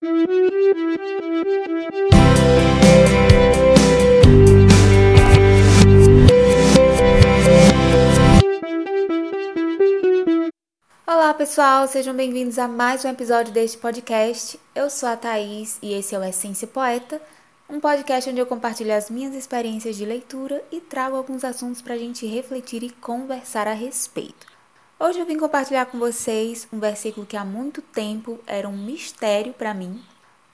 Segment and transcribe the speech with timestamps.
[0.00, 0.14] Olá
[11.34, 14.60] pessoal, sejam bem-vindos a mais um episódio deste podcast.
[14.72, 17.20] Eu sou a Thaís e esse é o Essência Poeta,
[17.68, 21.94] um podcast onde eu compartilho as minhas experiências de leitura e trago alguns assuntos para
[21.94, 24.57] a gente refletir e conversar a respeito.
[25.00, 29.52] Hoje eu vim compartilhar com vocês um versículo que há muito tempo era um mistério
[29.52, 30.02] para mim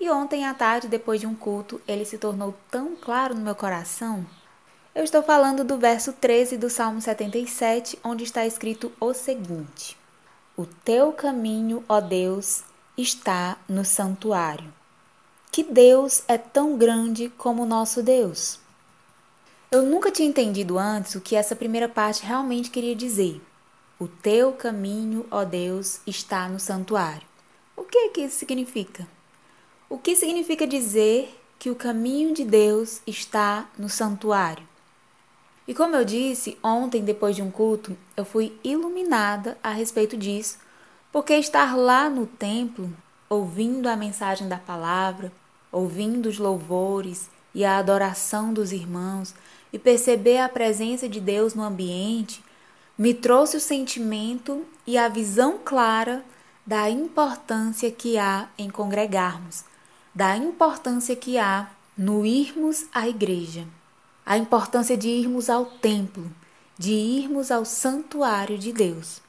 [0.04, 3.55] e ontem à tarde, depois de um culto, ele se tornou tão claro no meu
[3.55, 4.27] coração.
[4.95, 9.96] Eu estou falando do verso 13 do Salmo 77, onde está escrito o seguinte.
[10.55, 12.64] O teu caminho, ó Deus,
[12.98, 14.70] está no santuário.
[15.50, 18.58] Que Deus é tão grande como o nosso Deus?
[19.70, 23.41] Eu nunca tinha entendido antes o que essa primeira parte realmente queria dizer.
[23.98, 27.27] O teu caminho, ó Deus, está no santuário.
[27.77, 29.07] O que que isso significa?
[29.89, 34.67] O que significa dizer que o caminho de Deus está no santuário?
[35.67, 40.58] E como eu disse, ontem, depois de um culto, eu fui iluminada a respeito disso,
[41.12, 42.92] porque estar lá no templo,
[43.31, 45.33] ouvindo a mensagem da palavra,
[45.73, 49.34] ouvindo os louvores e a adoração dos irmãos
[49.73, 52.44] e perceber a presença de Deus no ambiente,
[52.97, 56.25] me trouxe o sentimento e a visão clara
[56.67, 59.64] da importância que há em congregarmos,
[60.14, 63.67] da importância que há no irmos à igreja
[64.27, 66.31] a importância de irmos ao templo,
[66.78, 69.20] de irmos ao santuário de Deus.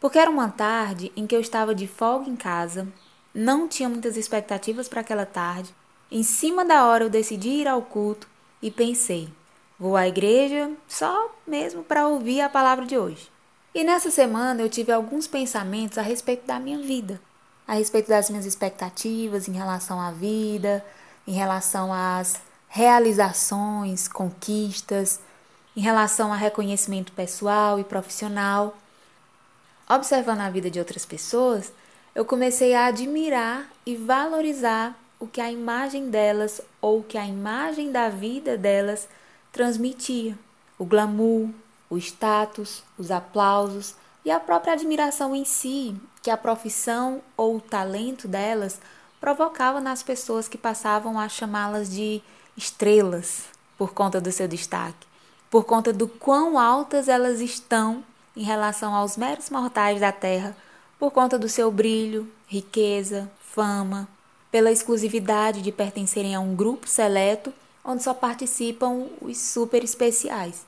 [0.00, 2.86] Porque era uma tarde em que eu estava de folga em casa,
[3.34, 5.74] não tinha muitas expectativas para aquela tarde.
[6.10, 8.28] Em cima da hora eu decidi ir ao culto
[8.62, 9.28] e pensei:
[9.78, 13.30] vou à igreja só mesmo para ouvir a palavra de hoje.
[13.74, 17.20] E nessa semana eu tive alguns pensamentos a respeito da minha vida,
[17.66, 20.84] a respeito das minhas expectativas em relação à vida,
[21.26, 25.20] em relação às realizações, conquistas,
[25.76, 28.76] em relação a reconhecimento pessoal e profissional.
[29.88, 31.72] Observando a vida de outras pessoas,
[32.14, 37.26] eu comecei a admirar e valorizar o que a imagem delas ou o que a
[37.26, 39.08] imagem da vida delas
[39.52, 40.38] transmitia.
[40.78, 41.48] O glamour,
[41.90, 43.94] o status, os aplausos
[44.24, 48.80] e a própria admiração em si que a profissão ou o talento delas
[49.20, 52.22] provocava nas pessoas que passavam a chamá-las de
[52.56, 53.44] estrelas
[53.76, 55.06] por conta do seu destaque,
[55.50, 58.04] por conta do quão altas elas estão
[58.36, 60.56] em relação aos meros mortais da terra,
[60.98, 64.08] por conta do seu brilho, riqueza, fama,
[64.50, 67.52] pela exclusividade de pertencerem a um grupo seleto
[67.88, 70.66] onde só participam os super especiais.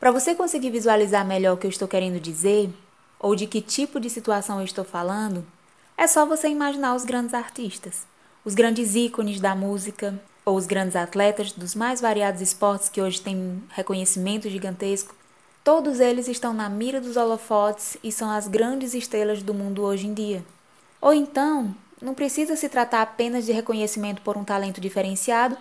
[0.00, 2.70] Para você conseguir visualizar melhor o que eu estou querendo dizer,
[3.20, 5.44] ou de que tipo de situação eu estou falando,
[5.98, 8.06] é só você imaginar os grandes artistas,
[8.42, 13.20] os grandes ícones da música, ou os grandes atletas dos mais variados esportes que hoje
[13.20, 15.14] têm reconhecimento gigantesco,
[15.62, 20.06] todos eles estão na mira dos holofotes e são as grandes estrelas do mundo hoje
[20.06, 20.42] em dia.
[21.02, 25.56] Ou então, não precisa se tratar apenas de reconhecimento por um talento diferenciado,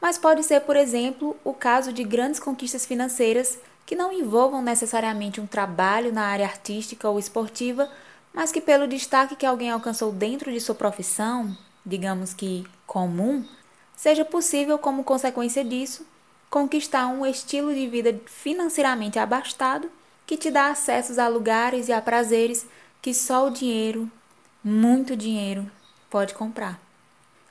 [0.00, 5.40] mas pode ser, por exemplo, o caso de grandes conquistas financeiras que não envolvam necessariamente
[5.40, 7.90] um trabalho na área artística ou esportiva,
[8.32, 13.44] mas que, pelo destaque que alguém alcançou dentro de sua profissão, digamos que comum,
[13.96, 16.06] seja possível, como consequência disso,
[16.48, 19.90] conquistar um estilo de vida financeiramente abastado
[20.26, 22.66] que te dá acessos a lugares e a prazeres
[23.02, 24.10] que só o dinheiro,
[24.62, 25.70] muito dinheiro,
[26.08, 26.80] pode comprar.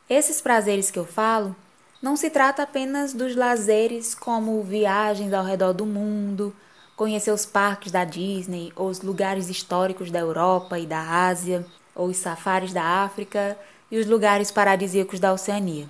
[0.10, 1.56] Esses prazeres que eu falo
[2.02, 6.56] não se trata apenas dos lazeres como viagens ao redor do mundo,
[6.96, 12.18] conhecer os parques da Disney os lugares históricos da Europa e da Ásia, ou os
[12.18, 13.58] safaris da África
[13.92, 15.90] e os lugares paradisíacos da Oceania.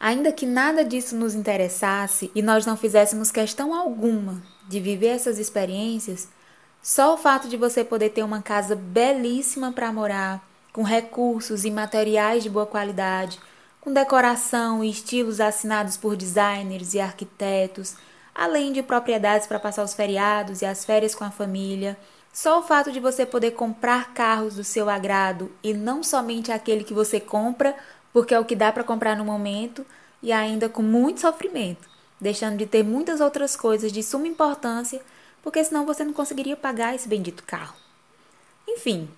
[0.00, 5.38] Ainda que nada disso nos interessasse e nós não fizéssemos questão alguma de viver essas
[5.38, 6.28] experiências,
[6.82, 11.70] só o fato de você poder ter uma casa belíssima para morar, com recursos e
[11.70, 13.38] materiais de boa qualidade,
[13.84, 17.96] com decoração e estilos assinados por designers e arquitetos,
[18.34, 21.96] além de propriedades para passar os feriados e as férias com a família.
[22.32, 26.82] Só o fato de você poder comprar carros do seu agrado e não somente aquele
[26.82, 27.76] que você compra
[28.10, 29.84] porque é o que dá para comprar no momento
[30.22, 31.86] e ainda com muito sofrimento,
[32.18, 35.02] deixando de ter muitas outras coisas de suma importância,
[35.42, 37.76] porque senão você não conseguiria pagar esse bendito carro.
[38.66, 39.10] Enfim,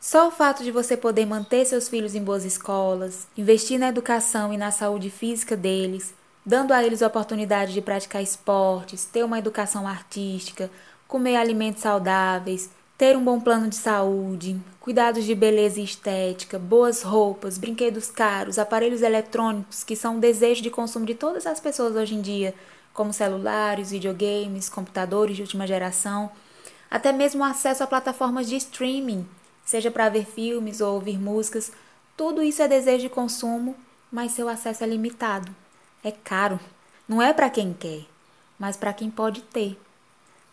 [0.00, 4.52] só o fato de você poder manter seus filhos em boas escolas, investir na educação
[4.52, 6.14] e na saúde física deles,
[6.46, 10.70] dando a eles a oportunidade de praticar esportes, ter uma educação artística,
[11.08, 17.02] comer alimentos saudáveis, ter um bom plano de saúde, cuidados de beleza e estética, boas
[17.02, 21.96] roupas, brinquedos caros, aparelhos eletrônicos que são o desejo de consumo de todas as pessoas
[21.96, 22.54] hoje em dia,
[22.94, 26.30] como celulares, videogames, computadores de última geração,
[26.90, 29.26] até mesmo acesso a plataformas de streaming,
[29.68, 31.70] seja para ver filmes ou ouvir músicas,
[32.16, 33.76] tudo isso é desejo de consumo,
[34.10, 35.54] mas seu acesso é limitado.
[36.02, 36.58] É caro.
[37.06, 38.06] Não é para quem quer,
[38.58, 39.78] mas para quem pode ter.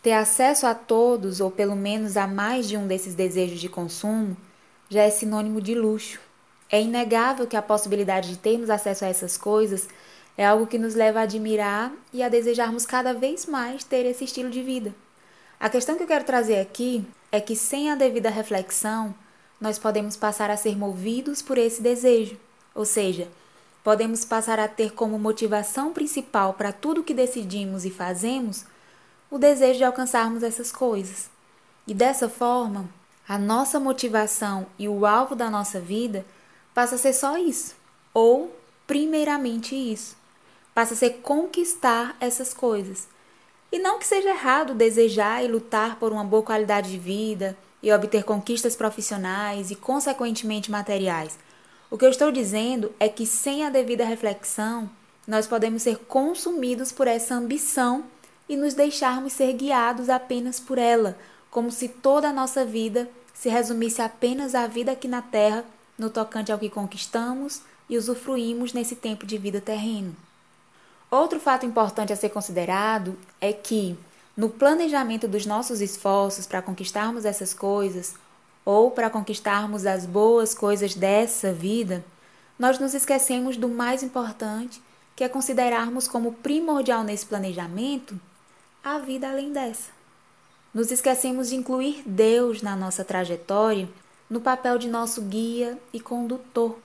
[0.02, 4.36] Ter acesso a todos, ou pelo menos a mais de um desses desejos de consumo,
[4.90, 6.20] já é sinônimo de luxo.
[6.70, 9.88] É inegável que a possibilidade de termos acesso a essas coisas
[10.36, 14.24] é algo que nos leva a admirar e a desejarmos cada vez mais ter esse
[14.24, 14.94] estilo de vida.
[15.58, 19.14] A questão que eu quero trazer aqui é que, sem a devida reflexão,
[19.60, 22.38] nós podemos passar a ser movidos por esse desejo,
[22.74, 23.28] ou seja,
[23.82, 28.64] podemos passar a ter como motivação principal para tudo que decidimos e fazemos
[29.30, 31.30] o desejo de alcançarmos essas coisas.
[31.86, 32.88] E dessa forma,
[33.26, 36.24] a nossa motivação e o alvo da nossa vida
[36.74, 37.74] passa a ser só isso,
[38.12, 38.54] ou
[38.86, 40.16] primeiramente isso.
[40.74, 43.08] Passa a ser conquistar essas coisas.
[43.70, 47.92] E não que seja errado desejar e lutar por uma boa qualidade de vida e
[47.92, 51.38] obter conquistas profissionais e, consequentemente, materiais.
[51.90, 54.88] O que eu estou dizendo é que, sem a devida reflexão,
[55.26, 58.04] nós podemos ser consumidos por essa ambição
[58.48, 61.18] e nos deixarmos ser guiados apenas por ela,
[61.50, 65.64] como se toda a nossa vida se resumisse apenas à vida aqui na Terra,
[65.98, 70.14] no tocante ao que conquistamos e usufruímos nesse tempo de vida terreno.
[71.16, 73.96] Outro fato importante a ser considerado é que,
[74.36, 78.14] no planejamento dos nossos esforços para conquistarmos essas coisas,
[78.66, 82.04] ou para conquistarmos as boas coisas dessa vida,
[82.58, 84.82] nós nos esquecemos do mais importante,
[85.16, 88.20] que é considerarmos como primordial nesse planejamento
[88.84, 89.88] a vida além dessa.
[90.74, 93.88] Nos esquecemos de incluir Deus na nossa trajetória
[94.28, 96.76] no papel de nosso guia e condutor.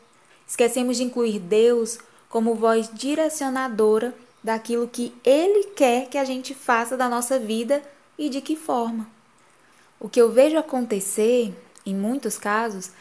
[0.48, 2.00] Esquecemos de incluir Deus
[2.32, 7.84] como voz direcionadora daquilo que Ele quer que a gente faça da nossa vida
[8.18, 9.08] e de que forma.
[10.00, 11.54] O que eu vejo acontecer,
[11.86, 12.92] em muitos casos,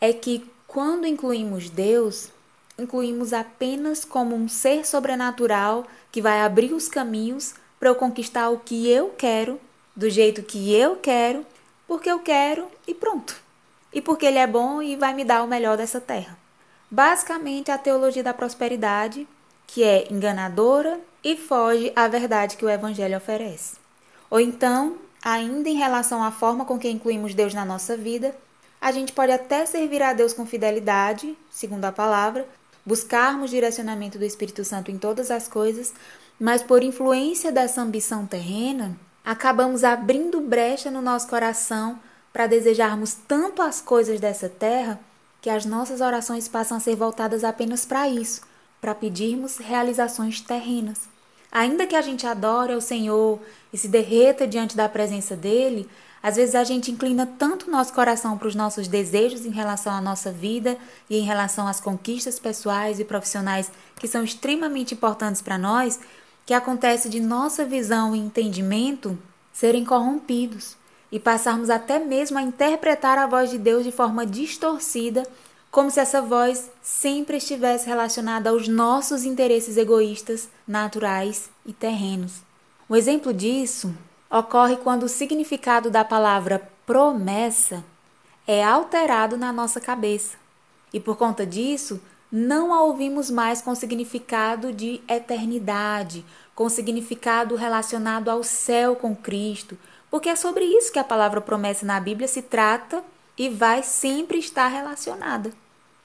[0.00, 2.28] é que quando incluímos Deus,
[2.76, 8.58] incluímos apenas como um ser sobrenatural que vai abrir os caminhos para eu conquistar o
[8.58, 9.60] que eu quero,
[9.94, 11.46] do jeito que eu quero,
[11.86, 13.36] porque eu quero e pronto.
[13.92, 16.41] E porque ele é bom e vai me dar o melhor dessa terra.
[16.92, 19.26] Basicamente, a teologia da prosperidade,
[19.66, 23.76] que é enganadora e foge à verdade que o evangelho oferece.
[24.28, 28.36] Ou então, ainda em relação à forma com que incluímos Deus na nossa vida,
[28.78, 32.46] a gente pode até servir a Deus com fidelidade, segundo a palavra,
[32.84, 35.94] buscarmos direcionamento do Espírito Santo em todas as coisas,
[36.38, 38.94] mas por influência dessa ambição terrena,
[39.24, 41.98] acabamos abrindo brecha no nosso coração
[42.34, 45.00] para desejarmos tanto as coisas dessa terra
[45.42, 48.42] que as nossas orações passam a ser voltadas apenas para isso,
[48.80, 51.00] para pedirmos realizações terrenas.
[51.50, 53.40] Ainda que a gente adore ao Senhor
[53.72, 55.90] e se derreta diante da presença dele,
[56.22, 59.92] às vezes a gente inclina tanto o nosso coração para os nossos desejos em relação
[59.92, 60.78] à nossa vida
[61.10, 65.98] e em relação às conquistas pessoais e profissionais que são extremamente importantes para nós,
[66.46, 69.18] que acontece de nossa visão e entendimento
[69.52, 70.76] serem corrompidos
[71.12, 75.22] e passarmos até mesmo a interpretar a voz de Deus de forma distorcida,
[75.70, 82.40] como se essa voz sempre estivesse relacionada aos nossos interesses egoístas, naturais e terrenos.
[82.88, 83.94] O exemplo disso
[84.30, 87.84] ocorre quando o significado da palavra promessa
[88.46, 90.36] é alterado na nossa cabeça.
[90.92, 98.30] E por conta disso, não a ouvimos mais com significado de eternidade, com significado relacionado
[98.30, 99.78] ao céu com Cristo,
[100.12, 103.02] porque é sobre isso que a palavra promessa na Bíblia se trata
[103.36, 105.50] e vai sempre estar relacionada.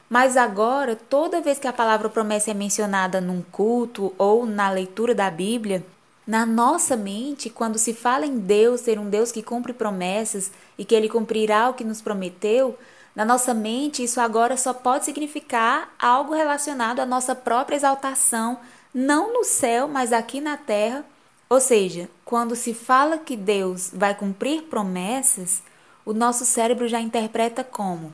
[0.10, 5.14] Mas agora, toda vez que a palavra promessa é mencionada num culto ou na leitura
[5.14, 5.86] da Bíblia,
[6.26, 10.86] na nossa mente, quando se fala em Deus ser um Deus que cumpre promessas e
[10.86, 12.80] que ele cumprirá o que nos prometeu,
[13.14, 18.58] na nossa mente, isso agora só pode significar algo relacionado à nossa própria exaltação,
[18.94, 21.04] não no céu, mas aqui na terra.
[21.50, 25.63] Ou seja, quando se fala que Deus vai cumprir promessas,
[26.06, 28.13] o nosso cérebro já interpreta como: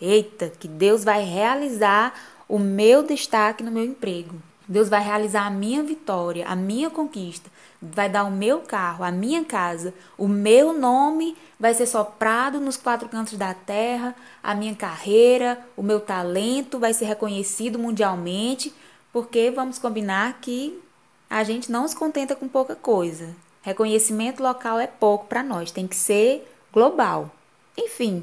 [0.00, 2.12] eita, que Deus vai realizar
[2.48, 4.34] o meu destaque no meu emprego.
[4.66, 9.10] Deus vai realizar a minha vitória, a minha conquista, vai dar o meu carro, a
[9.10, 14.74] minha casa, o meu nome vai ser soprado nos quatro cantos da terra, a minha
[14.74, 18.72] carreira, o meu talento vai ser reconhecido mundialmente,
[19.12, 20.80] porque vamos combinar que
[21.32, 23.34] a gente não se contenta com pouca coisa.
[23.62, 27.30] Reconhecimento local é pouco para nós, tem que ser global.
[27.74, 28.22] Enfim,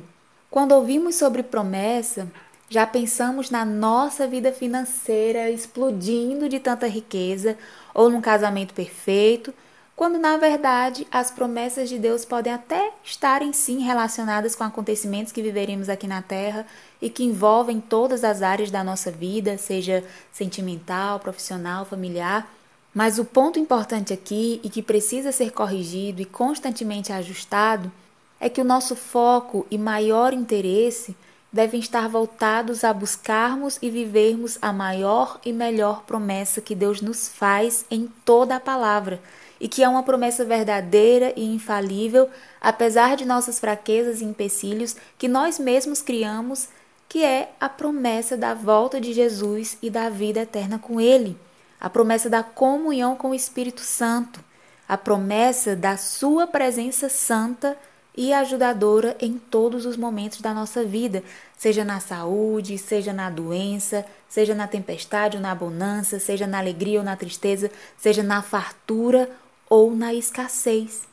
[0.51, 2.31] quando ouvimos sobre promessa,
[2.69, 7.57] já pensamos na nossa vida financeira explodindo de tanta riqueza
[7.95, 9.51] ou num casamento perfeito,
[9.95, 15.41] quando na verdade as promessas de Deus podem até estarem sim relacionadas com acontecimentos que
[15.41, 16.63] viveremos aqui na Terra
[17.01, 22.58] e que envolvem todas as áreas da nossa vida, seja sentimental, profissional, familiar.
[22.93, 27.91] Mas o ponto importante aqui e que precisa ser corrigido e constantemente ajustado
[28.39, 31.15] é que o nosso foco e maior interesse
[31.51, 37.27] devem estar voltados a buscarmos e vivermos a maior e melhor promessa que Deus nos
[37.27, 39.19] faz em toda a palavra,
[39.59, 42.29] e que é uma promessa verdadeira e infalível,
[42.61, 46.69] apesar de nossas fraquezas e empecilhos que nós mesmos criamos,
[47.09, 51.35] que é a promessa da volta de Jesus e da vida eterna com Ele,
[51.79, 54.39] a promessa da comunhão com o Espírito Santo,
[54.87, 57.77] a promessa da Sua presença santa
[58.15, 61.23] e ajudadora em todos os momentos da nossa vida,
[61.57, 66.99] seja na saúde, seja na doença, seja na tempestade ou na bonança, seja na alegria
[66.99, 69.29] ou na tristeza, seja na fartura
[69.69, 71.07] ou na escassez.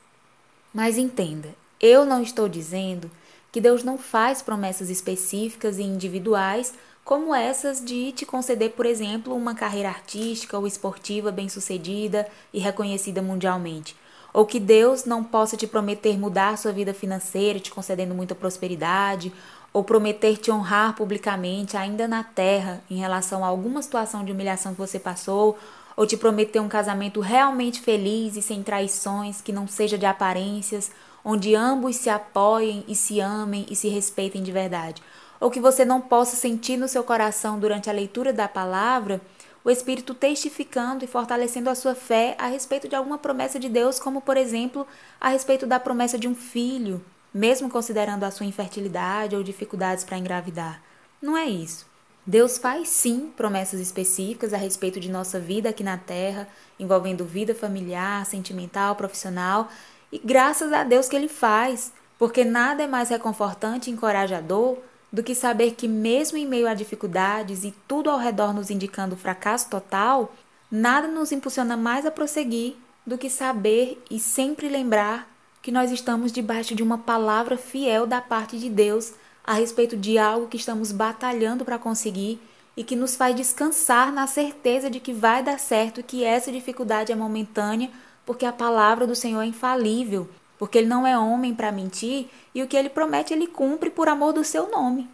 [0.75, 1.49] Mas entenda,
[1.81, 3.11] eu não estou dizendo
[3.53, 6.75] que Deus não faz promessas específicas e individuais
[7.07, 13.23] como essas de te conceder, por exemplo, uma carreira artística ou esportiva bem-sucedida e reconhecida
[13.23, 13.97] mundialmente
[14.37, 19.33] ou que Deus não possa te prometer mudar sua vida financeira, te concedendo muita prosperidade,
[19.73, 24.75] ou prometer te honrar publicamente ainda na terra em relação a alguma situação de humilhação
[24.75, 25.57] que você passou,
[25.97, 30.91] ou te prometer um casamento realmente feliz e sem traições, que não seja de aparências,
[31.25, 35.03] onde ambos se apoiem e se amem e se respeitem de verdade.
[35.41, 39.21] Ou que você não possa sentir no seu coração durante a leitura da palavra
[39.67, 43.99] o Espírito testificando e fortalecendo a sua fé a respeito de alguma promessa de Deus,
[43.99, 44.87] como, por exemplo,
[45.21, 50.19] a respeito da promessa de um filho, mesmo considerando a sua infertilidade ou dificuldades para
[50.19, 50.81] engravidar.
[51.21, 51.85] Não é isso.
[52.25, 56.47] Deus faz sim promessas específicas a respeito de nossa vida aqui na Terra,
[56.79, 59.69] envolvendo vida familiar, sentimental, profissional,
[60.13, 64.79] e graças a Deus que Ele faz, porque nada é mais reconfortante e encorajador
[65.17, 69.17] do que saber que, mesmo em meio a dificuldades e tudo ao redor nos indicando
[69.17, 70.31] fracasso total,
[70.71, 75.27] nada nos impulsiona mais a prosseguir do que saber e sempre lembrar
[75.63, 80.19] que nós estamos debaixo de uma palavra fiel da parte de Deus a respeito de
[80.19, 82.39] algo que estamos batalhando para conseguir
[82.77, 86.53] e que nos faz descansar na certeza de que vai dar certo e que essa
[86.53, 87.91] dificuldade é momentânea,
[88.27, 90.29] porque a palavra do Senhor é infalível
[90.59, 94.09] porque ele não é homem para mentir e o que ele promete ele cumpre por
[94.09, 95.09] amor do seu nome.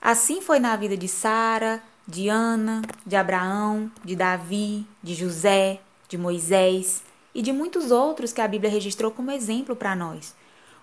[0.00, 6.16] Assim foi na vida de Sara, de Ana, de Abraão, de Davi, de José, de
[6.16, 7.02] Moisés
[7.34, 10.34] e de muitos outros que a Bíblia registrou como exemplo para nós.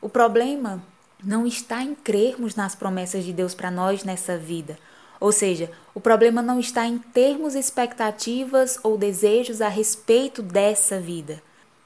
[0.02, 0.84] O problema
[1.24, 4.78] não está em crermos nas promessas de Deus para nós nessa vida.
[5.20, 11.42] Ou seja, o problema não está em termos expectativas ou desejos a respeito dessa vida.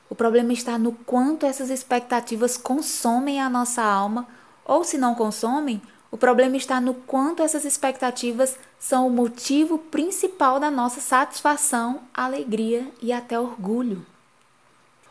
[0.10, 4.28] O problema está no quanto essas expectativas consomem a nossa alma,
[4.66, 10.60] ou se não consomem, o problema está no quanto essas expectativas são o motivo principal
[10.60, 14.04] da nossa satisfação, alegria e até orgulho.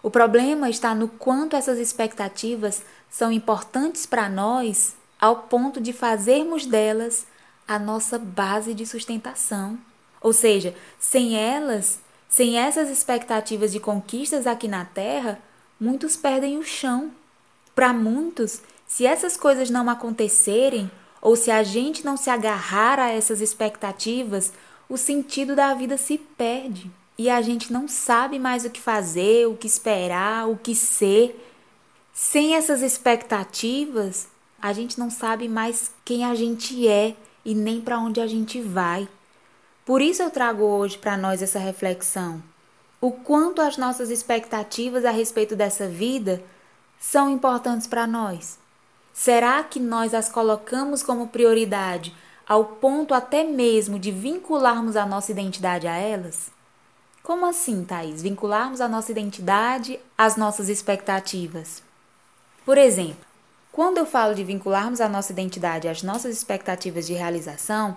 [0.03, 6.67] O problema está no quanto essas expectativas são importantes para nós ao ponto de fazermos
[6.67, 7.27] delas
[7.67, 9.79] a nossa base de sustentação.
[10.21, 15.41] Ou seja, sem elas, sem essas expectativas de conquistas aqui na Terra,
[15.81, 17.11] muitos perdem o chão.
[17.75, 23.11] Para muitos, se essas coisas não acontecerem, ou se a gente não se agarrar a
[23.11, 24.53] essas expectativas,
[24.89, 29.47] o sentido da vida se perde e a gente não sabe mais o que fazer,
[29.47, 31.45] o que esperar, o que ser.
[32.13, 34.29] Sem essas expectativas,
[34.61, 38.61] a gente não sabe mais quem a gente é e nem para onde a gente
[38.61, 39.09] vai.
[39.89, 42.43] Por isso eu trago hoje para nós essa reflexão.
[43.01, 46.43] O quanto as nossas expectativas a respeito dessa vida
[47.01, 48.59] são importantes para nós.
[49.15, 52.15] Será que nós as colocamos como prioridade
[52.47, 56.51] ao ponto até mesmo de vincularmos a nossa identidade a elas?
[57.23, 58.21] Como assim, Thaís?
[58.21, 61.83] Vincularmos a nossa identidade às nossas expectativas?
[62.63, 63.25] Por exemplo,
[63.73, 67.97] quando eu falo de vincularmos a nossa identidade às nossas expectativas de realização,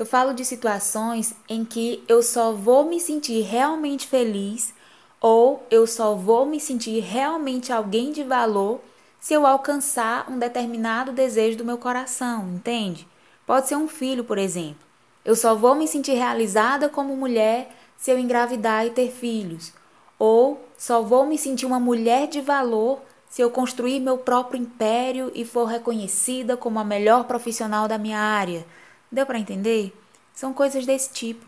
[0.00, 4.72] eu falo de situações em que eu só vou me sentir realmente feliz
[5.20, 8.80] ou eu só vou me sentir realmente alguém de valor
[9.20, 13.06] se eu alcançar um determinado desejo do meu coração, entende?
[13.46, 14.80] Pode ser um filho, por exemplo.
[15.22, 19.70] Eu só vou me sentir realizada como mulher se eu engravidar e ter filhos.
[20.18, 25.30] Ou só vou me sentir uma mulher de valor se eu construir meu próprio império
[25.34, 28.64] e for reconhecida como a melhor profissional da minha área.
[29.10, 29.92] Deu para entender?
[30.34, 31.44] São coisas desse tipo.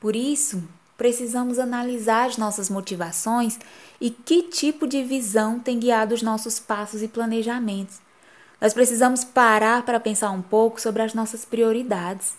[0.00, 0.62] Por isso,
[0.96, 3.58] precisamos analisar as nossas motivações
[4.00, 8.00] e que tipo de visão tem guiado os nossos passos e planejamentos.
[8.60, 12.34] Nós precisamos parar para pensar um pouco sobre as nossas prioridades.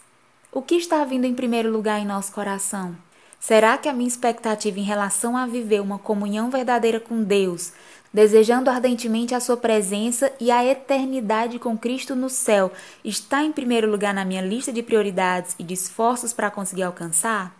[0.51, 2.95] O que está vindo em primeiro lugar em nosso coração?
[3.39, 7.71] Será que a minha expectativa em relação a viver uma comunhão verdadeira com Deus,
[8.11, 12.71] desejando ardentemente a Sua presença e a eternidade com Cristo no céu,
[13.05, 17.55] está em primeiro lugar na minha lista de prioridades e de esforços para conseguir alcançar?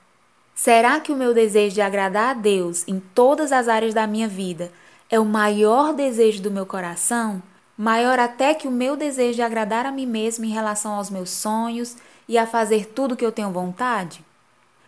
[0.55, 4.27] Será que o meu desejo de agradar a Deus em todas as áreas da minha
[4.27, 4.71] vida
[5.07, 7.41] é o maior desejo do meu coração?
[7.77, 11.29] Maior até que o meu desejo de agradar a mim mesmo em relação aos meus
[11.29, 11.95] sonhos
[12.27, 14.25] e a fazer tudo o que eu tenho vontade?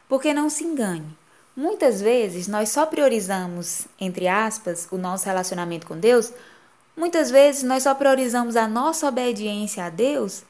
[0.10, 1.18] Porque não se engane,
[1.56, 6.34] muitas vezes nós só priorizamos, entre aspas, o nosso relacionamento com Deus,
[6.98, 10.44] muitas vezes nós só priorizamos a nossa obediência a Deus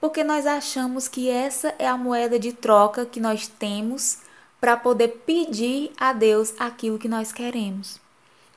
[0.00, 4.18] porque nós achamos que essa é a moeda de troca que nós temos
[4.60, 8.00] para poder pedir a Deus aquilo que nós queremos.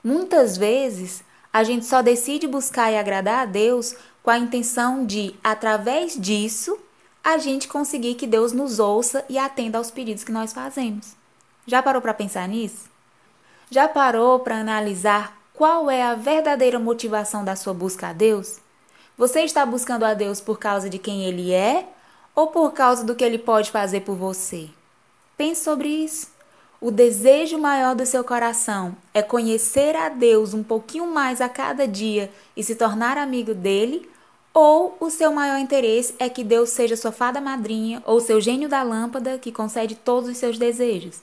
[0.03, 5.35] Muitas vezes, a gente só decide buscar e agradar a Deus com a intenção de,
[5.43, 6.77] através disso,
[7.23, 11.15] a gente conseguir que Deus nos ouça e atenda aos pedidos que nós fazemos.
[11.65, 12.89] Já parou para pensar nisso?
[13.69, 18.59] Já parou para analisar qual é a verdadeira motivação da sua busca a Deus?
[19.17, 21.87] Você está buscando a Deus por causa de quem Ele é
[22.33, 24.69] ou por causa do que Ele pode fazer por você?
[25.37, 26.31] Pense sobre isso.
[26.81, 31.87] O desejo maior do seu coração é conhecer a Deus um pouquinho mais a cada
[31.87, 34.09] dia e se tornar amigo dele?
[34.53, 38.67] Ou o seu maior interesse é que Deus seja sua fada madrinha ou seu gênio
[38.67, 41.21] da lâmpada que concede todos os seus desejos?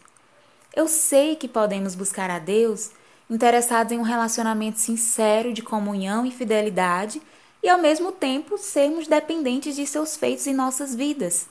[0.75, 2.91] Eu sei que podemos buscar a Deus
[3.29, 7.21] interessados em um relacionamento sincero de comunhão e fidelidade
[7.63, 11.47] e ao mesmo tempo sermos dependentes de seus feitos em nossas vidas.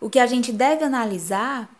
[0.00, 1.70] O que a gente deve analisar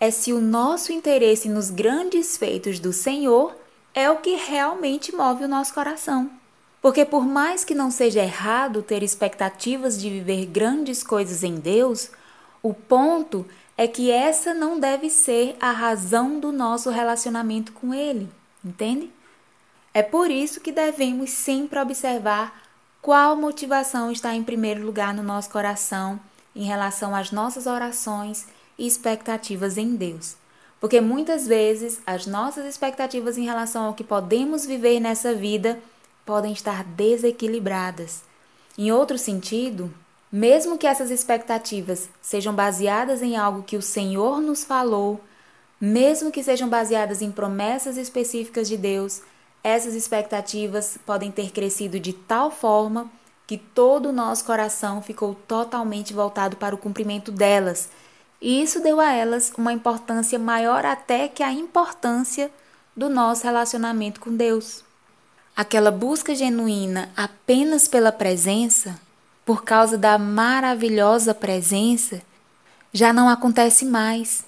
[0.00, 3.54] é se o nosso interesse nos grandes feitos do Senhor
[3.94, 6.37] é o que realmente move o nosso coração.
[6.80, 12.10] Porque, por mais que não seja errado ter expectativas de viver grandes coisas em Deus,
[12.62, 13.44] o ponto
[13.76, 18.28] é que essa não deve ser a razão do nosso relacionamento com Ele,
[18.64, 19.10] entende?
[19.92, 22.60] É por isso que devemos sempre observar
[23.00, 26.20] qual motivação está em primeiro lugar no nosso coração
[26.54, 30.36] em relação às nossas orações e expectativas em Deus.
[30.80, 35.78] Porque muitas vezes as nossas expectativas em relação ao que podemos viver nessa vida
[36.28, 38.22] podem estar desequilibradas.
[38.76, 39.90] Em outro sentido,
[40.30, 45.18] mesmo que essas expectativas sejam baseadas em algo que o Senhor nos falou,
[45.80, 49.22] mesmo que sejam baseadas em promessas específicas de Deus,
[49.64, 53.10] essas expectativas podem ter crescido de tal forma
[53.46, 57.88] que todo o nosso coração ficou totalmente voltado para o cumprimento delas
[58.38, 62.50] e isso deu a elas uma importância maior até que a importância
[62.94, 64.84] do nosso relacionamento com Deus.
[65.58, 68.96] Aquela busca genuína apenas pela presença,
[69.44, 72.22] por causa da maravilhosa presença,
[72.92, 74.44] já não acontece mais,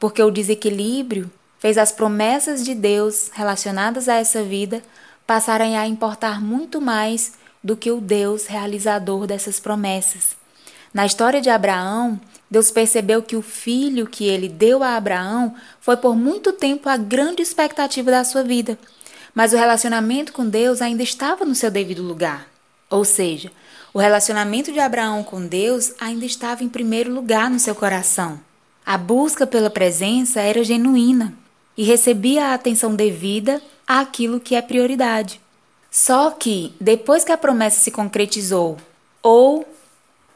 [0.00, 4.82] porque o desequilíbrio fez as promessas de Deus relacionadas a essa vida
[5.26, 10.34] passarem a importar muito mais do que o Deus realizador dessas promessas.
[10.94, 12.18] Na história de Abraão,
[12.50, 16.96] Deus percebeu que o filho que ele deu a Abraão foi por muito tempo a
[16.96, 18.78] grande expectativa da sua vida.
[19.34, 22.46] Mas o relacionamento com Deus ainda estava no seu devido lugar.
[22.88, 23.50] Ou seja,
[23.92, 28.40] o relacionamento de Abraão com Deus ainda estava em primeiro lugar no seu coração.
[28.86, 31.34] A busca pela presença era genuína
[31.76, 35.40] e recebia a atenção devida àquilo que é prioridade.
[35.90, 38.76] Só que, depois que a promessa se concretizou,
[39.22, 39.66] ou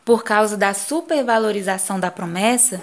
[0.05, 2.81] por causa da supervalorização da promessa,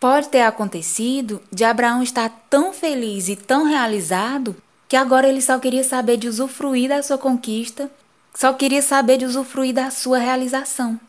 [0.00, 4.56] pode ter acontecido de Abraão estar tão feliz e tão realizado
[4.88, 7.90] que agora ele só queria saber de usufruir da sua conquista,
[8.34, 11.00] só queria saber de usufruir da sua realização.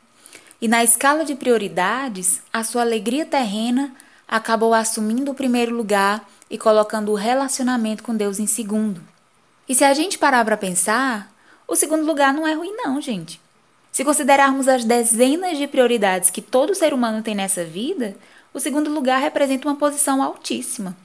[0.60, 3.94] E na escala de prioridades, a sua alegria terrena
[4.28, 9.02] acabou assumindo o primeiro lugar e colocando o relacionamento com Deus em segundo.
[9.70, 11.32] E se a gente parar para pensar,
[11.68, 13.40] o segundo lugar não é ruim, não, gente.
[13.92, 18.16] Se considerarmos as dezenas de prioridades que todo ser humano tem nessa vida,
[18.54, 20.96] o segundo lugar representa uma posição altíssima.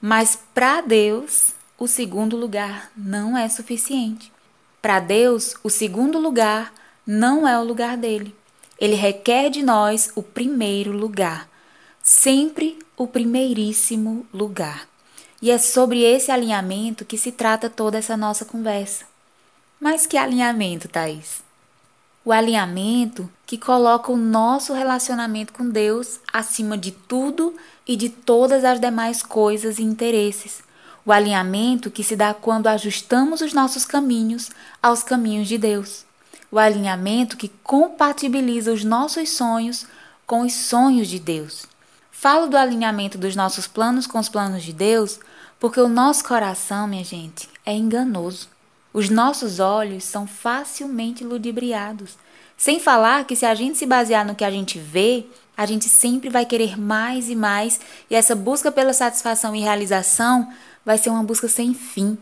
[0.00, 1.51] Mas para Deus,
[1.82, 4.32] o segundo lugar não é suficiente.
[4.80, 6.72] Para Deus, o segundo lugar
[7.04, 8.32] não é o lugar dele.
[8.78, 11.48] Ele requer de nós o primeiro lugar,
[12.00, 14.88] sempre o primeiríssimo lugar.
[15.40, 19.04] E é sobre esse alinhamento que se trata toda essa nossa conversa.
[19.80, 21.42] Mas que alinhamento, Thaís?
[22.24, 28.64] O alinhamento que coloca o nosso relacionamento com Deus acima de tudo e de todas
[28.64, 30.62] as demais coisas e interesses.
[31.04, 34.50] O alinhamento que se dá quando ajustamos os nossos caminhos
[34.82, 36.04] aos caminhos de Deus.
[36.50, 39.86] O alinhamento que compatibiliza os nossos sonhos
[40.26, 41.66] com os sonhos de Deus.
[42.10, 45.18] Falo do alinhamento dos nossos planos com os planos de Deus
[45.62, 48.48] porque o nosso coração, minha gente, é enganoso.
[48.92, 52.18] Os nossos olhos são facilmente ludibriados.
[52.56, 55.24] Sem falar que se a gente se basear no que a gente vê,
[55.56, 60.52] a gente sempre vai querer mais e mais, e essa busca pela satisfação e realização
[60.84, 62.18] vai ser uma busca sem fim.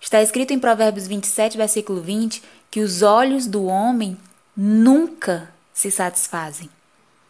[0.00, 4.16] Está escrito em Provérbios 27, versículo 20, que os olhos do homem
[4.56, 6.68] nunca se satisfazem.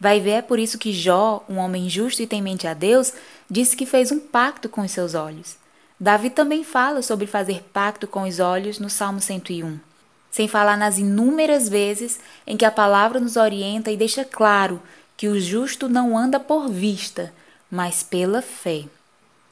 [0.00, 3.12] Vai ver, é por isso que Jó, um homem justo e temente a Deus,
[3.48, 5.56] disse que fez um pacto com os seus olhos.
[5.98, 9.78] Davi também fala sobre fazer pacto com os olhos no Salmo 101,
[10.32, 14.82] sem falar nas inúmeras vezes em que a palavra nos orienta e deixa claro
[15.16, 17.32] que o justo não anda por vista,
[17.70, 18.86] mas pela fé.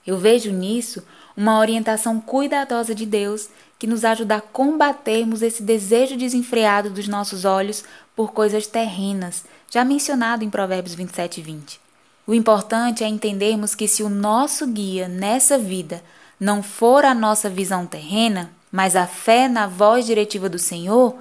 [0.04, 1.04] Eu vejo nisso
[1.40, 3.48] uma orientação cuidadosa de Deus
[3.78, 7.82] que nos ajuda a combatermos esse desejo desenfreado dos nossos olhos
[8.14, 11.80] por coisas terrenas, já mencionado em Provérbios 27 e 20.
[12.26, 16.04] O importante é entendermos que se o nosso guia nessa vida
[16.38, 21.16] não for a nossa visão terrena, mas a fé na voz diretiva do Senhor,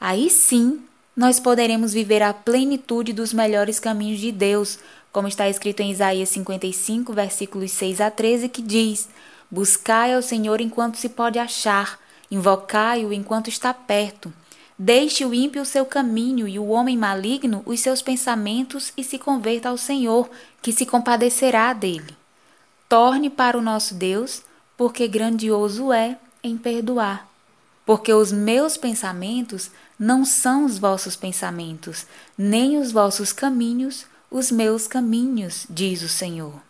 [0.00, 0.80] aí sim
[1.16, 4.78] nós poderemos viver a plenitude dos melhores caminhos de Deus,
[5.10, 9.08] como está escrito em Isaías 55, versículos 6 a 13, que diz:
[9.50, 11.98] Buscai ao Senhor enquanto se pode achar,
[12.30, 14.32] invocai-o enquanto está perto.
[14.78, 19.18] Deixe o ímpio o seu caminho e o homem maligno os seus pensamentos e se
[19.18, 20.28] converta ao Senhor,
[20.60, 22.16] que se compadecerá dele.
[22.88, 24.42] Torne para o nosso Deus
[24.76, 27.26] porque grandioso é em perdoar.
[27.86, 32.04] Porque os meus pensamentos não são os vossos pensamentos,
[32.36, 36.65] nem os vossos caminhos os meus caminhos, diz o Senhor.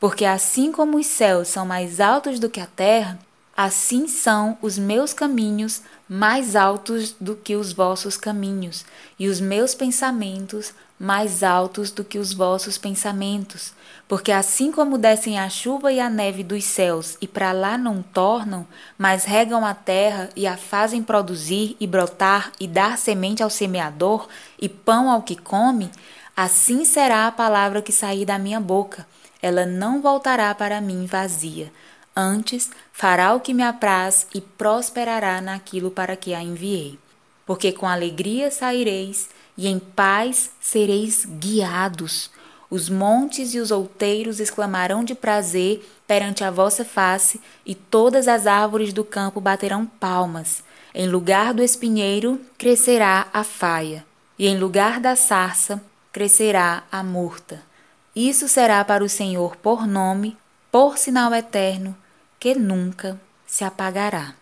[0.00, 3.18] Porque assim como os céus são mais altos do que a terra,
[3.54, 8.86] assim são os meus caminhos mais altos do que os vossos caminhos,
[9.18, 13.74] e os meus pensamentos mais altos do que os vossos pensamentos.
[14.08, 18.02] Porque assim como descem a chuva e a neve dos céus e para lá não
[18.02, 18.66] tornam,
[18.98, 24.28] mas regam a terra e a fazem produzir e brotar e dar semente ao semeador
[24.60, 25.90] e pão ao que come,
[26.34, 29.06] assim será a palavra que sair da minha boca.
[29.42, 31.72] Ela não voltará para mim vazia.
[32.14, 36.98] Antes fará o que me apraz e prosperará naquilo para que a enviei.
[37.46, 42.30] Porque com alegria saireis e em paz sereis guiados.
[42.70, 48.46] Os montes e os outeiros exclamarão de prazer perante a vossa face, e todas as
[48.46, 50.62] árvores do campo baterão palmas.
[50.94, 54.04] Em lugar do espinheiro crescerá a faia,
[54.38, 57.69] e em lugar da sarça crescerá a murta.
[58.14, 60.36] Isso será para o Senhor por nome,
[60.70, 61.96] por sinal eterno,
[62.38, 64.34] que nunca se apagará.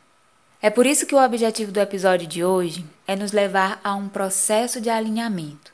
[0.60, 4.08] É por isso que o objetivo do episódio de hoje é nos levar a um
[4.08, 5.72] processo de alinhamento.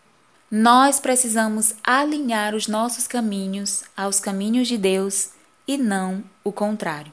[0.50, 5.30] Nós precisamos alinhar os nossos caminhos aos caminhos de Deus
[5.66, 7.12] e não o contrário.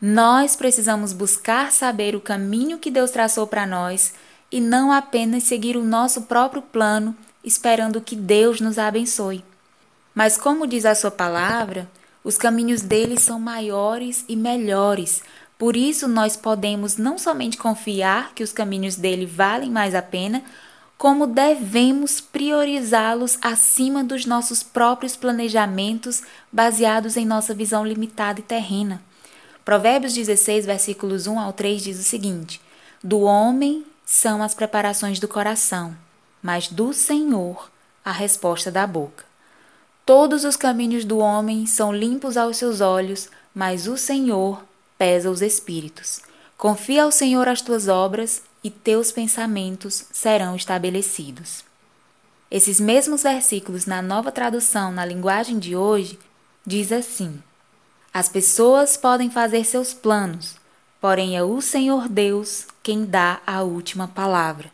[0.00, 4.12] Nós precisamos buscar saber o caminho que Deus traçou para nós
[4.52, 9.42] e não apenas seguir o nosso próprio plano esperando que Deus nos abençoe.
[10.16, 11.86] Mas, como diz a Sua palavra,
[12.24, 15.22] os caminhos dele são maiores e melhores.
[15.58, 20.42] Por isso, nós podemos não somente confiar que os caminhos dele valem mais a pena,
[20.96, 29.02] como devemos priorizá-los acima dos nossos próprios planejamentos baseados em nossa visão limitada e terrena.
[29.66, 32.58] Provérbios 16, versículos 1 ao 3 diz o seguinte:
[33.04, 35.94] Do homem são as preparações do coração,
[36.42, 37.70] mas do Senhor
[38.02, 39.25] a resposta da boca.
[40.06, 44.64] Todos os caminhos do homem são limpos aos seus olhos, mas o Senhor
[44.96, 46.22] pesa os espíritos.
[46.56, 51.64] Confia ao Senhor as tuas obras e teus pensamentos serão estabelecidos.
[52.48, 56.16] Esses mesmos versículos na nova tradução na linguagem de hoje
[56.64, 57.42] diz assim:
[58.14, 60.54] As pessoas podem fazer seus planos,
[61.00, 64.70] porém é o Senhor Deus quem dá a última palavra.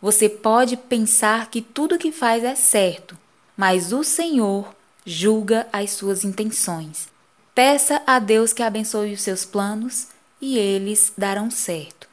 [0.00, 3.18] Você pode pensar que tudo que faz é certo,
[3.58, 4.72] mas o Senhor
[5.04, 7.08] julga as suas intenções.
[7.52, 10.06] Peça a Deus que abençoe os seus planos
[10.40, 12.06] e eles darão certo.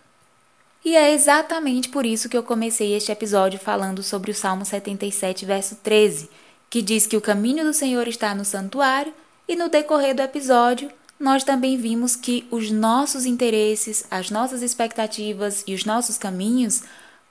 [0.84, 5.46] E é exatamente por isso que eu comecei este episódio falando sobre o Salmo 77,
[5.46, 6.32] verso 13,
[6.68, 9.14] que diz que o caminho do Senhor está no santuário,
[9.48, 15.64] e no decorrer do episódio, nós também vimos que os nossos interesses, as nossas expectativas
[15.68, 16.82] e os nossos caminhos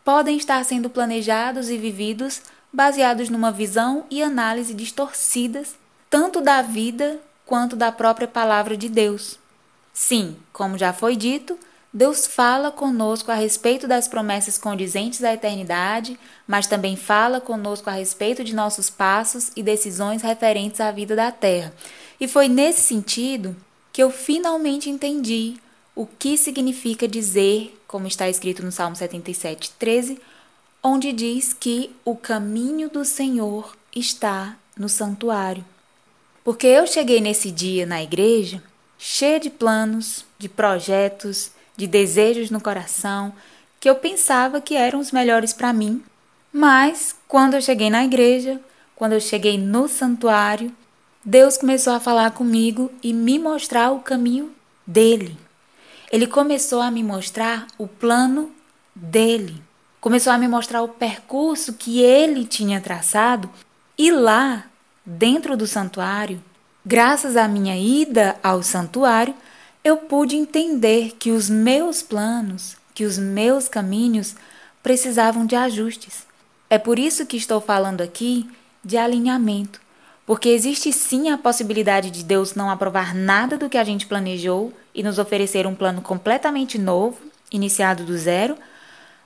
[0.05, 2.41] podem estar sendo planejados e vividos
[2.75, 5.77] baseados numa visão e análise distorcidas
[6.11, 9.39] tanto da vida quanto da própria palavra de Deus.
[9.93, 11.57] Sim, como já foi dito,
[11.93, 17.93] Deus fala conosco a respeito das promessas condizentes à eternidade, mas também fala conosco a
[17.93, 21.73] respeito de nossos passos e decisões referentes à vida da terra.
[22.21, 23.55] E foi nesse sentido
[23.93, 25.55] que eu finalmente entendi
[25.95, 30.21] o que significa dizer, como está escrito no Salmo 77, 13,
[30.87, 35.65] onde diz que o caminho do Senhor está no santuário.
[36.45, 38.63] Porque eu cheguei nesse dia na igreja
[38.99, 43.33] cheia de planos, de projetos, de desejos no coração
[43.81, 46.03] que eu pensava que eram os melhores para mim.
[46.53, 48.61] Mas quando eu cheguei na igreja,
[48.95, 50.75] quando eu cheguei no santuário,
[51.25, 54.55] Deus começou a falar comigo e me mostrar o caminho
[54.87, 55.37] dele.
[56.13, 58.51] Ele começou a me mostrar o plano
[58.95, 59.64] dele.
[60.05, 63.49] Começou a me mostrar o percurso que ele tinha traçado
[63.97, 64.67] e lá,
[65.03, 66.45] dentro do santuário,
[66.85, 69.35] graças à minha ida ao santuário,
[69.83, 74.37] eu pude entender que os meus planos, que os meus caminhos
[74.83, 76.27] precisavam de ajustes.
[76.69, 78.47] É por isso que estou falando aqui
[78.85, 79.81] de alinhamento,
[80.27, 84.71] porque existe sim a possibilidade de Deus não aprovar nada do que a gente planejou
[84.95, 87.17] e nos oferecer um plano completamente novo,
[87.51, 88.55] iniciado do zero,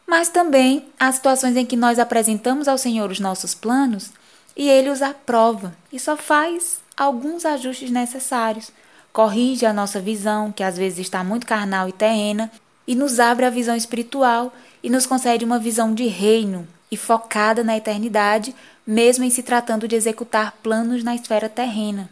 [0.08, 4.10] mas também há situações em que nós apresentamos ao Senhor os nossos planos
[4.56, 8.72] e ele os aprova e só faz alguns ajustes necessários
[9.18, 12.52] corrige a nossa visão, que às vezes está muito carnal e terrena,
[12.86, 17.64] e nos abre a visão espiritual e nos concede uma visão de reino e focada
[17.64, 18.54] na eternidade,
[18.86, 22.08] mesmo em se tratando de executar planos na esfera terrena.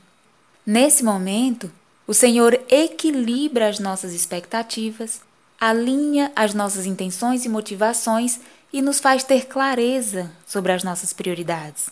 [0.66, 1.70] Nesse momento,
[2.08, 5.20] o Senhor equilibra as nossas expectativas,
[5.60, 8.40] alinha as nossas intenções e motivações
[8.72, 11.88] e nos faz ter clareza sobre as nossas prioridades.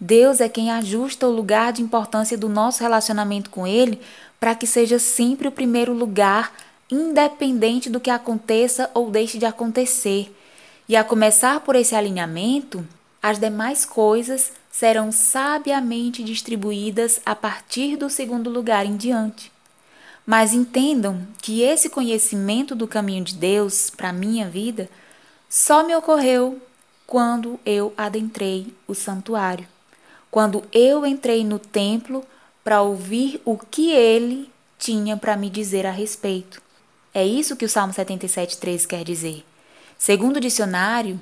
[0.00, 4.00] Deus é quem ajusta o lugar de importância do nosso relacionamento com Ele
[4.38, 6.52] para que seja sempre o primeiro lugar,
[6.90, 10.32] independente do que aconteça ou deixe de acontecer.
[10.88, 12.86] E a começar por esse alinhamento,
[13.20, 19.50] as demais coisas serão sabiamente distribuídas a partir do segundo lugar em diante.
[20.28, 24.90] Mas entendam que esse conhecimento do caminho de Deus para minha vida
[25.48, 26.60] só me ocorreu
[27.06, 29.66] quando eu adentrei o santuário,
[30.30, 32.22] quando eu entrei no templo
[32.62, 36.60] para ouvir o que ele tinha para me dizer a respeito.
[37.14, 39.46] É isso que o Salmo 77,3 quer dizer.
[39.96, 41.18] Segundo o dicionário,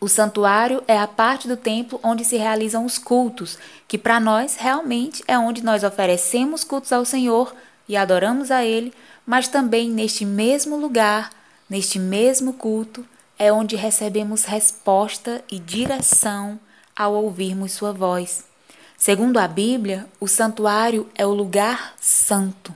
[0.00, 4.54] o santuário é a parte do templo onde se realizam os cultos, que para nós
[4.54, 7.52] realmente é onde nós oferecemos cultos ao Senhor
[7.88, 8.92] e adoramos a Ele,
[9.26, 11.30] mas também neste mesmo lugar,
[11.68, 13.04] neste mesmo culto,
[13.38, 16.58] é onde recebemos resposta e direção
[16.94, 18.44] ao ouvirmos Sua voz.
[18.96, 22.74] Segundo a Bíblia, o santuário é o lugar santo.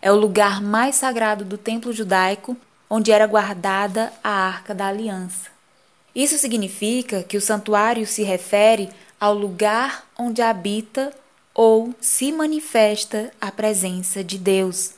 [0.00, 2.56] É o lugar mais sagrado do templo judaico,
[2.88, 5.50] onde era guardada a arca da aliança.
[6.14, 8.88] Isso significa que o santuário se refere
[9.20, 11.12] ao lugar onde habita
[11.58, 14.92] ou se manifesta a presença de Deus.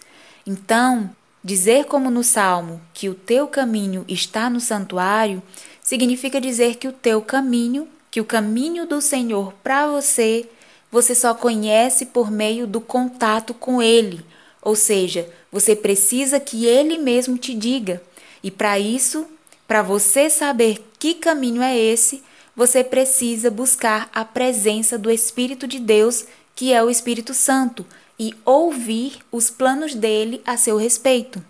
[0.47, 1.11] Então,
[1.43, 5.43] dizer como no Salmo que o teu caminho está no santuário
[5.83, 10.51] significa dizer que o teu caminho que o caminho do Senhor para você
[10.93, 14.23] você só conhece por meio do contato com Ele,
[14.61, 18.03] ou seja, você precisa que Ele mesmo te diga.
[18.43, 19.25] E para isso,
[19.67, 22.23] para você saber que caminho é esse,
[22.57, 26.27] você precisa buscar a presença do Espírito de Deus,
[26.61, 27.87] que é o Espírito Santo,
[28.19, 31.43] e ouvir os planos dele a seu respeito.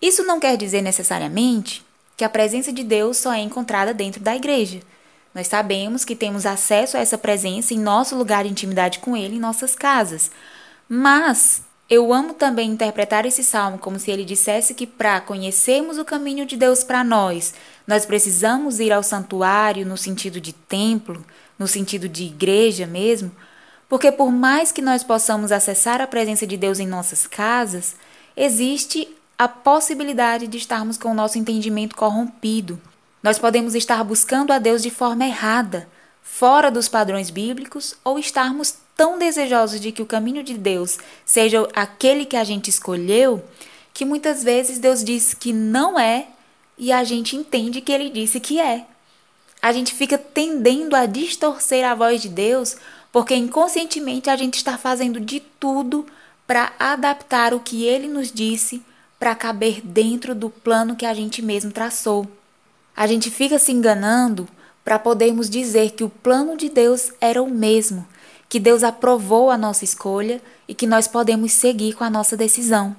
[0.00, 1.84] Isso não quer dizer necessariamente
[2.16, 4.80] que a presença de Deus só é encontrada dentro da igreja.
[5.34, 9.36] Nós sabemos que temos acesso a essa presença em nosso lugar de intimidade com Ele,
[9.36, 10.30] em nossas casas.
[10.88, 16.04] Mas eu amo também interpretar esse salmo como se ele dissesse que para conhecermos o
[16.04, 17.52] caminho de Deus para nós,
[17.86, 21.22] nós precisamos ir ao santuário no sentido de templo,
[21.58, 23.30] no sentido de igreja mesmo,
[23.90, 27.94] porque por mais que nós possamos acessar a presença de Deus em nossas casas,
[28.34, 32.80] existe a possibilidade de estarmos com o nosso entendimento corrompido
[33.22, 35.86] nós podemos estar buscando a Deus de forma errada,
[36.22, 41.68] fora dos padrões bíblicos, ou estarmos tão desejosos de que o caminho de Deus seja
[41.74, 43.44] aquele que a gente escolheu,
[43.92, 46.28] que muitas vezes Deus diz que não é
[46.78, 48.86] e a gente entende que ele disse que é.
[49.60, 52.76] A gente fica tendendo a distorcer a voz de Deus
[53.12, 56.06] porque inconscientemente a gente está fazendo de tudo
[56.46, 58.82] para adaptar o que ele nos disse
[59.18, 62.26] para caber dentro do plano que a gente mesmo traçou.
[62.96, 64.48] A gente fica se enganando
[64.84, 68.06] para podermos dizer que o plano de Deus era o mesmo,
[68.48, 72.96] que Deus aprovou a nossa escolha e que nós podemos seguir com a nossa decisão.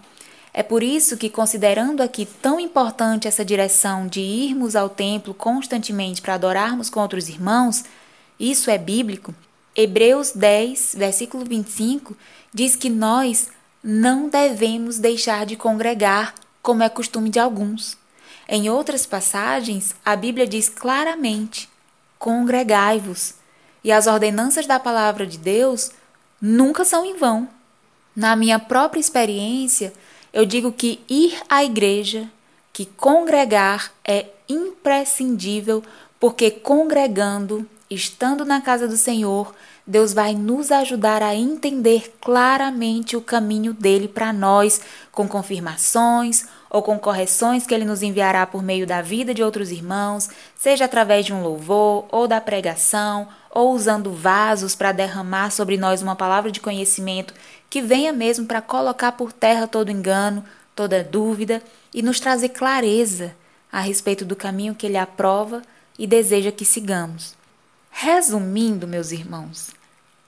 [0.53, 6.21] É por isso que, considerando aqui tão importante essa direção de irmos ao templo constantemente
[6.21, 7.83] para adorarmos com outros irmãos,
[8.39, 9.33] isso é bíblico.
[9.75, 12.15] Hebreus 10, versículo 25,
[12.53, 13.49] diz que nós
[13.83, 17.97] não devemos deixar de congregar, como é costume de alguns.
[18.47, 21.69] Em outras passagens, a Bíblia diz claramente:
[22.19, 23.35] congregai-vos.
[23.83, 25.91] E as ordenanças da palavra de Deus
[26.39, 27.49] nunca são em vão.
[28.15, 29.93] Na minha própria experiência,
[30.33, 32.29] eu digo que ir à igreja,
[32.71, 35.83] que congregar é imprescindível,
[36.19, 39.53] porque congregando, estando na casa do Senhor,
[39.85, 44.79] Deus vai nos ajudar a entender claramente o caminho dele para nós,
[45.11, 49.71] com confirmações ou com correções que ele nos enviará por meio da vida de outros
[49.71, 55.75] irmãos, seja através de um louvor ou da pregação, ou usando vasos para derramar sobre
[55.75, 57.33] nós uma palavra de conhecimento
[57.69, 61.61] que venha mesmo para colocar por terra todo engano, toda dúvida
[61.93, 63.35] e nos trazer clareza
[63.69, 65.61] a respeito do caminho que ele aprova
[65.99, 67.40] e deseja que sigamos.
[67.91, 69.69] Resumindo, meus irmãos,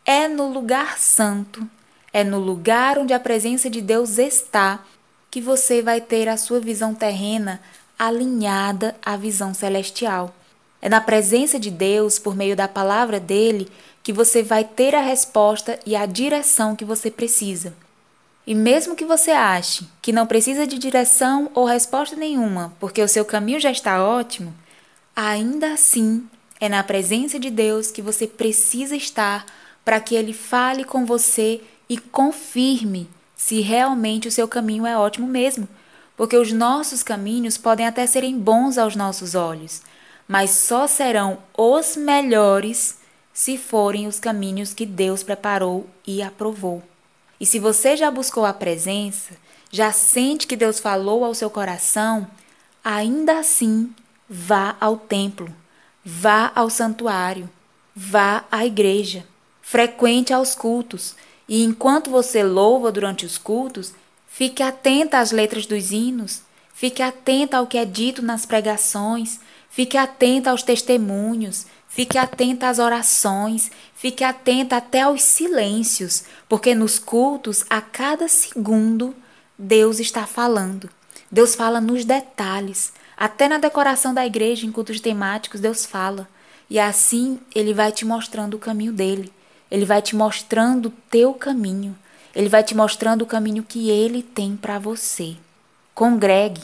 [0.05, 1.67] é no lugar santo,
[2.11, 4.83] é no lugar onde a presença de Deus está,
[5.31, 7.59] que você vai ter a sua visão terrena
[7.97, 10.35] alinhada à visão celestial.
[10.81, 13.67] É na presença de Deus, por meio da palavra dele,
[14.03, 17.73] que você vai ter a resposta e a direção que você precisa.
[18.45, 23.07] E mesmo que você ache que não precisa de direção ou resposta nenhuma, porque o
[23.07, 24.53] seu caminho já está ótimo,
[25.15, 26.27] ainda assim
[26.63, 29.45] é na presença de Deus que você precisa estar
[29.83, 35.27] para que ele fale com você e confirme se realmente o seu caminho é ótimo
[35.27, 35.67] mesmo.
[36.15, 39.81] Porque os nossos caminhos podem até serem bons aos nossos olhos,
[40.25, 42.97] mas só serão os melhores
[43.33, 46.81] se forem os caminhos que Deus preparou e aprovou.
[47.41, 49.33] E se você já buscou a presença,
[49.69, 52.25] já sente que Deus falou ao seu coração,
[52.81, 53.93] ainda assim,
[54.29, 55.53] vá ao templo,
[56.03, 57.49] vá ao santuário,
[57.95, 59.25] vá à igreja.
[59.61, 61.15] Frequente aos cultos,
[61.47, 63.93] e enquanto você louva durante os cultos,
[64.27, 66.41] fique atenta às letras dos hinos,
[66.73, 69.39] fique atenta ao que é dito nas pregações,
[69.69, 76.99] fique atenta aos testemunhos, fique atenta às orações, fique atenta até aos silêncios, porque nos
[76.99, 79.15] cultos, a cada segundo,
[79.57, 80.89] Deus está falando.
[81.31, 82.91] Deus fala nos detalhes.
[83.23, 86.27] Até na decoração da igreja, em cultos temáticos, Deus fala.
[86.69, 89.31] E assim ele vai te mostrando o caminho dele.
[89.71, 91.97] Ele vai te mostrando o teu caminho.
[92.35, 95.37] Ele vai te mostrando o caminho que ele tem para você.
[95.95, 96.63] Congregue,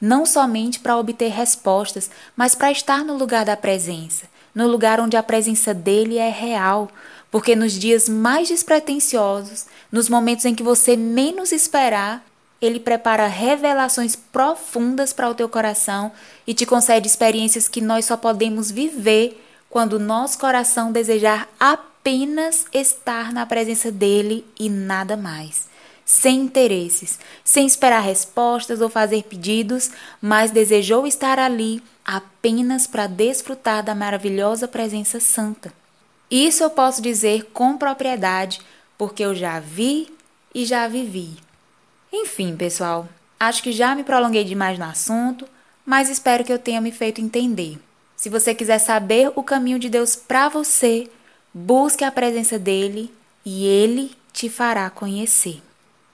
[0.00, 5.16] não somente para obter respostas, mas para estar no lugar da presença, no lugar onde
[5.16, 6.90] a presença dele é real,
[7.30, 12.24] porque nos dias mais despretensiosos, nos momentos em que você menos esperar,
[12.60, 16.12] ele prepara revelações profundas para o teu coração
[16.46, 22.64] e te concede experiências que nós só podemos viver quando nosso coração desejar apenas apenas
[22.72, 25.68] estar na presença dele e nada mais.
[26.04, 33.84] Sem interesses, sem esperar respostas ou fazer pedidos, mas desejou estar ali apenas para desfrutar
[33.84, 35.72] da maravilhosa presença santa.
[36.30, 38.60] Isso eu posso dizer com propriedade,
[38.96, 40.08] porque eu já vi
[40.54, 41.36] e já vivi.
[42.12, 45.46] Enfim, pessoal, acho que já me prolonguei demais no assunto,
[45.84, 47.78] mas espero que eu tenha me feito entender.
[48.16, 51.08] Se você quiser saber o caminho de Deus para você,
[51.52, 53.12] Busque a presença dele
[53.44, 55.60] e ele te fará conhecer.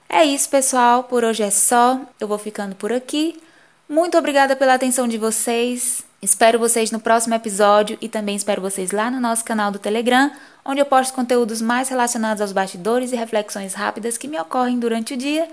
[0.09, 1.03] É isso, pessoal.
[1.03, 2.01] Por hoje é só.
[2.19, 3.39] Eu vou ficando por aqui.
[3.87, 6.03] Muito obrigada pela atenção de vocês.
[6.19, 10.31] Espero vocês no próximo episódio e também espero vocês lá no nosso canal do Telegram,
[10.65, 15.13] onde eu posto conteúdos mais relacionados aos bastidores e reflexões rápidas que me ocorrem durante
[15.13, 15.47] o dia.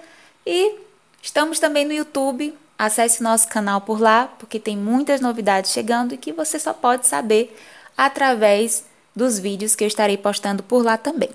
[0.46, 0.76] E
[1.22, 2.54] estamos também no YouTube.
[2.78, 7.06] Acesse nosso canal por lá, porque tem muitas novidades chegando e que você só pode
[7.06, 7.56] saber
[7.96, 8.84] através
[9.14, 11.30] dos vídeos que eu estarei postando por lá também.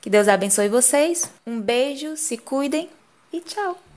[0.00, 1.30] Que Deus abençoe vocês.
[1.46, 2.90] Um beijo, se cuidem
[3.32, 3.91] e tchau!